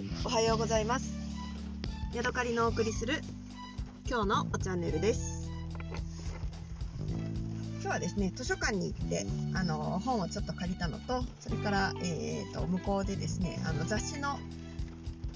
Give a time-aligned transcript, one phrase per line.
[0.00, 1.12] んおはようございます。
[2.14, 3.20] ヤドカリのお送りする
[4.08, 5.50] 今日のチャンネルです。
[7.80, 14.38] 今日はですね図書館に行ってあの本をちょっと借りたのとそれから、えー、と向こうでですねあの雑誌の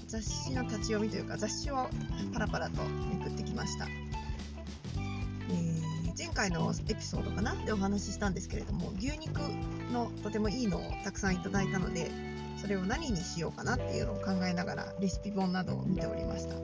[0.07, 1.89] 雑誌の立ち読みというか雑誌を
[2.33, 3.89] パラパラとめくってきました、え
[6.17, 9.39] 前回のエピソードかなでお話ししたんですけれども牛肉
[9.91, 12.11] のとてもいいのをたくさんいただいたので
[12.63, 16.55] それを何にしようかなっていうのを考えながらレシピ本などを見ておりました、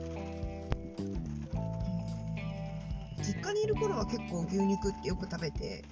[3.22, 5.84] 実家にいる頃は結構牛肉ってよく食べて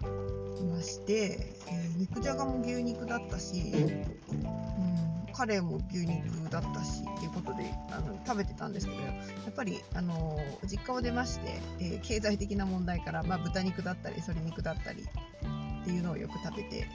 [0.58, 9.10] いまして、えー肉じゃがも牛肉だったし、うん、カレーも牛肉だったしっていうことであの食べてたんですけどや
[9.50, 16.88] っぱり、あの実家を出まして、えー経済的な問題から、まあ、豚肉だったり鶏肉だったりっていうのをよく食べて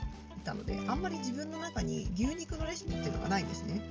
[0.44, 3.82] たのであんまり自分の中に牛肉のレシピっていうのがないんですね。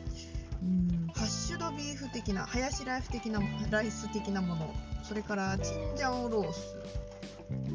[0.63, 3.41] うんハッシュドビーフ的なハヤシライフ的な
[3.71, 6.77] ライス的なものそれからチンジャオロース、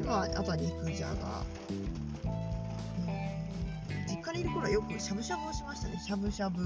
[0.04, 1.44] まあ、あとは肉じゃが、
[4.08, 5.98] 実家にいる頃はよくしゃぶしゃぶをしましたね。
[5.98, 6.64] しゃぶしゃぶ。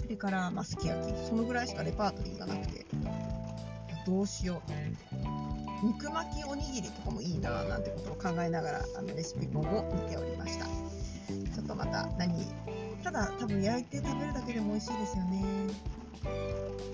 [0.00, 1.26] それから、まあ、すき焼き。
[1.26, 2.86] そのぐらいしかレパートリーがなくて。
[4.06, 4.68] どうしよう。
[4.68, 5.15] と思って
[5.82, 10.64] 肉巻きおにぎりとかもいいななんてことを考えながらあのレシピ本を見ておりました。
[10.64, 12.46] ちょっとまた何
[13.02, 15.44] ただ多分焼いて食べるだけでも美味しいですよね。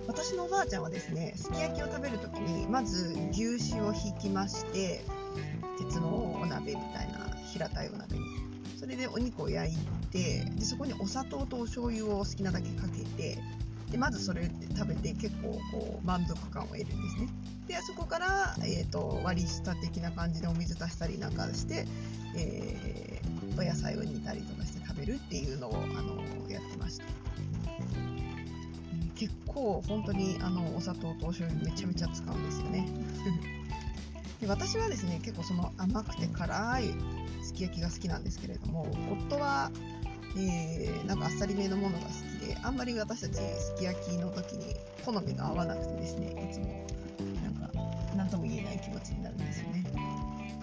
[0.06, 5.04] 私のおばあちゃんはですねすき焼きを食べるときにまず牛脂を引きまして
[5.78, 8.24] 鉄のお鍋みたいな平たいお鍋に。
[8.78, 9.76] それでお肉を焼い
[10.10, 13.38] てでそこにお砂糖とお醤油を好きなだけかけて
[13.92, 17.28] でまずそれで食べて結構こう満足感を得るんですね。
[17.68, 21.86] でそこから、えー、と割り下的な感じでお水足したりなんかして、
[22.34, 23.12] えー
[23.58, 26.16] お野菜を煮たりとかして食べるっていうのを、あの
[26.50, 27.04] やってました。
[29.14, 32.88] 結構本当にあのお砂糖とお醤油めちゃめちゃ使うんですよね。
[34.40, 36.94] で私はですね結構その甘くて辛い
[37.44, 38.86] すき焼きが好きなんですけれども
[39.28, 39.70] 夫は、
[40.36, 46.86] えーなんかあっさりめのものが好きであんまり私たちすき焼きの時に好みが合わなくてですねいつも
[47.42, 47.70] なんか
[48.16, 49.84] 何とも言えない気持ちになるんですよね。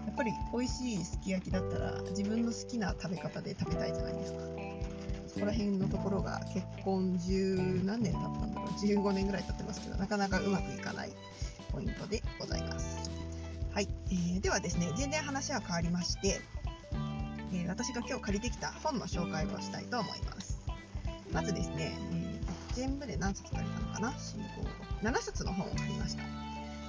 [0.06, 4.40] やっぱり美味しいすき焼きだったら自分の好きな食べ方で食べたいじゃないですか。
[5.28, 8.70] そこら辺のところが結婚十何年経ったんだろう。
[8.70, 11.12] 15年ぐらい経ってますけどなかなかうまくいかない
[11.72, 13.10] ポイントでございます。
[13.72, 16.42] はい、えーではですね全然話は変わりまして、
[17.54, 20.59] え私が今日借りてきた本の紹介をしたいと思います。
[21.32, 22.30] まずですね、えー
[22.80, 24.48] 全部で何冊借りたのかな進行
[25.06, 26.24] 7冊の本を借りました。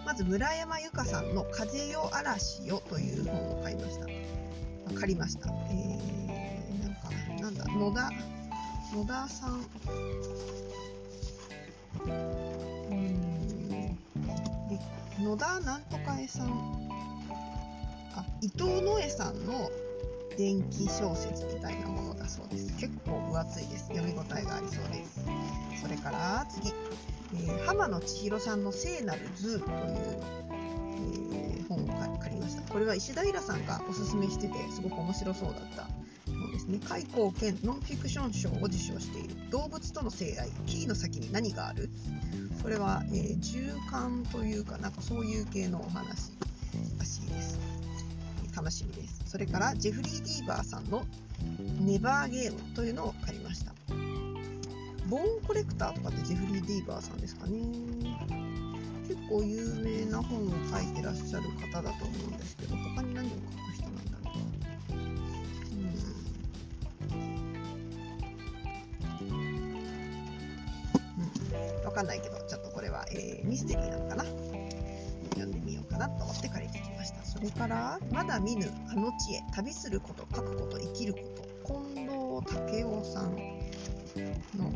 [0.06, 4.06] まず村山由佳さんの「風よ嵐よ」という本を買いました。
[4.94, 5.50] 借りました。
[5.68, 7.10] えー、なんか
[7.42, 8.10] なんだ野田
[8.94, 9.66] 野田さん。
[12.04, 13.20] うん
[15.24, 16.88] 野田なんとか絵さん。
[18.14, 19.70] あ伊藤野枝さんの
[20.40, 22.74] 伝記小説みたいなものだそうです。
[22.78, 23.88] 結構分厚いです。
[23.88, 25.20] 読み応えがありそうです。
[25.82, 26.70] それから次、
[27.34, 29.76] えー濱野ちひろさんの「聖なるズー」という、
[31.34, 32.62] えー本を借りました。
[32.72, 35.86] これは石田衣良さんがおすすめしててすごく面白そうだった
[36.32, 36.80] 本ですね。
[36.88, 39.36] 開高健ノンフィクション賞を受賞している。
[39.50, 40.48] 動物との性愛。
[40.66, 41.90] 禁忌の先に何がある？
[42.62, 46.32] これは、えー循環というかなんかそういう系のお話
[46.98, 47.58] らしいです。
[48.60, 49.22] 楽しみです。
[49.24, 51.06] それからジェフリー・ディーバーさんの
[51.80, 53.72] 「ネバーゲーム」というのを借りました。
[55.08, 57.58] ボーンコレクターとかってジェフリー・ディーバーさんですかね。
[59.08, 63.40] 結構有名な本を書いてらっしゃる方だと思うんですけど他に何を書く
[63.72, 64.92] 人なんだろう。
[64.92, 64.96] う
[69.24, 69.38] ん、
[71.78, 74.24] うん、わかんないけどちょっとこれは、えーミステリーなのかな。
[75.30, 76.89] 読んでみようかなと思って借りてきました。
[77.30, 81.20] それからまだ見ぬあの地へ旅すること書くこと生きるこ
[81.64, 83.36] と近藤武雄さん
[84.58, 84.70] の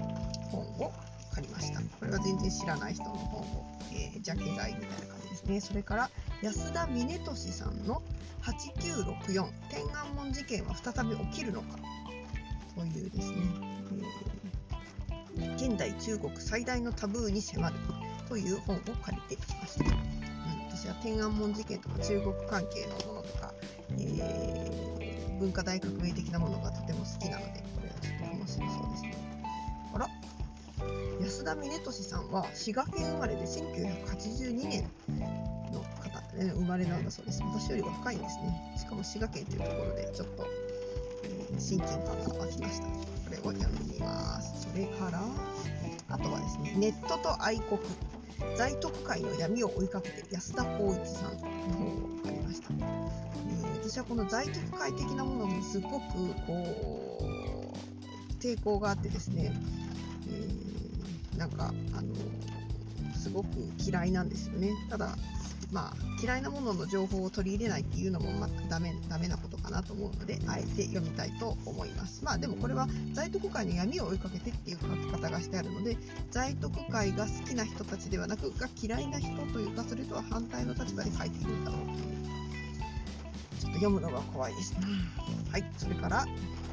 [0.50, 0.92] 本を
[1.34, 1.80] 借りました。
[1.80, 5.60] これは全然知らない人の本を、えー、ジャケ買いみたいな感じですね。
[5.60, 6.10] それから
[6.42, 8.02] 安田峰俊さんの
[8.42, 11.76] 8964天安門事件は再び起きるのか
[12.76, 13.38] というですね、
[13.98, 14.24] えー
[15.56, 17.74] 現代中国最大のタブーに迫る
[18.28, 19.84] という本を借りてきました、
[21.04, 23.52] 天安門事件とか中国関係のものとか、
[23.90, 29.14] えー文化大革命的なものがとても好きなのでこれはちょっと面白そうですね。
[29.92, 30.08] あら？
[31.20, 34.88] 安田峰俊さんは滋賀県生まれで1982年
[35.72, 37.42] の方、ね、生まれなんだそうです。
[37.42, 38.74] 私より若いんですね。
[38.78, 40.46] しかも滋賀県というところでちょっと、
[41.24, 42.86] えー親近感が湧きました。
[42.86, 42.92] こ
[43.30, 44.68] れを読みます。
[44.70, 45.20] それから
[46.08, 47.80] あとはですね、ネットと愛国、
[48.56, 52.68] 在特会の闇を追いかけて安田光一さんの本をありました。
[52.70, 56.00] えー、私はこの在特会的なものにすごく
[56.46, 59.52] こう抵抗があってですね、
[60.28, 62.14] えー、なんかあの
[63.14, 63.48] すごく
[63.78, 64.72] 嫌いなんですよね。
[64.90, 65.16] ただ
[65.72, 65.92] まあ、
[66.22, 72.24] 嫌いなものの情報を取り入れないっていうのも、まあ、ダメダメなことかなと思うので、あえて読みたいと思います。
[72.24, 75.96] まあ、でもこれは在特会の闇を追いかけてっていう書き方がしてあるので、
[76.30, 81.98] 在特会が好きな人たちではなく、が嫌いな人というか、それとは反対の立場で書いているんだろうという。
[83.58, 84.80] ちょっと読むのが怖いですね。
[85.50, 86.28] はい、それから、こ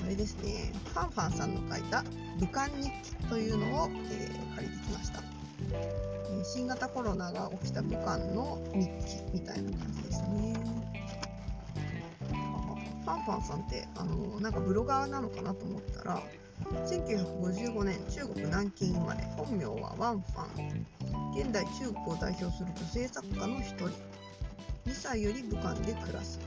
[0.08, 2.04] れですね、ファンファンさんの書いた
[2.40, 5.22] 武漢日記というのを、えー、借りてきました。
[6.44, 10.01] 新型コロナが起きた武漢の日記みたいな感じ
[13.04, 16.22] ファンファンさんってあのなんかブロガーなのかなと思ったら
[16.70, 19.24] 1955年中国南京生まれ。
[19.36, 20.86] 本名はワンファン。
[21.36, 23.86] 現代中国を代表する女性作家の一人。
[24.86, 26.40] 2歳より武漢で暮らす。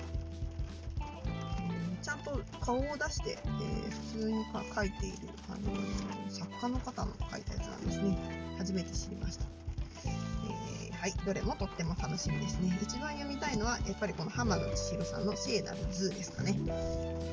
[2.03, 8.55] ちゃんと顔を出して、えー、普通に書いている、あの、作家の方の書いたやつなんですね。
[8.59, 9.64] 初めて知りました。
[11.05, 12.79] はい、どれもとっても楽しみですね。
[12.83, 16.59] 一番読みたいのは、やっぱりこの浜野千尋さんの聖なる図ですかね。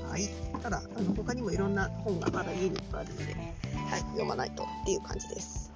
[0.09, 0.27] はい。
[0.61, 3.33] ただ、あの他にもいろんな本がまだ家にあるので、
[3.89, 5.71] はい、読まないとっていう感じです。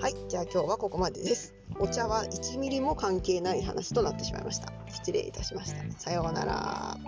[0.00, 1.54] はい、じゃあ今日はここまでです。
[1.78, 4.72] お茶は1ミリも関係ない話となってしまいました。
[4.90, 5.84] 失礼いたしました。
[5.96, 6.98] さようなら。